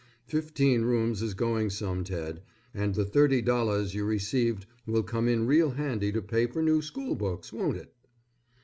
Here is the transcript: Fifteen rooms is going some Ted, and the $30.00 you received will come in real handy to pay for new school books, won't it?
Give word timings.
Fifteen 0.25 0.81
rooms 0.81 1.21
is 1.21 1.35
going 1.35 1.69
some 1.69 2.03
Ted, 2.03 2.41
and 2.73 2.95
the 2.95 3.05
$30.00 3.05 3.93
you 3.93 4.03
received 4.03 4.65
will 4.87 5.03
come 5.03 5.27
in 5.27 5.45
real 5.45 5.69
handy 5.73 6.11
to 6.11 6.23
pay 6.23 6.47
for 6.47 6.63
new 6.63 6.81
school 6.81 7.13
books, 7.13 7.53
won't 7.53 7.77
it? 7.77 7.93